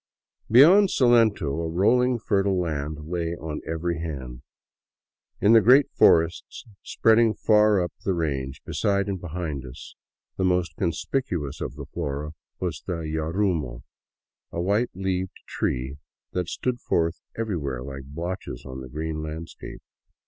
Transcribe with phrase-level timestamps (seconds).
[0.49, 4.41] Beyond Salento a rolling fertile land lay on every hand.
[5.39, 9.93] In the great forests spreading far up the range beside and behind us,
[10.37, 13.83] the most conspicuous of the flora was the yanimo,
[14.51, 15.97] a white leaved tree
[16.31, 19.83] that stood forth everywhere like blotches on the green landscape.